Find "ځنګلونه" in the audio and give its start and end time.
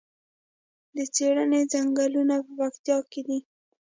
1.73-2.35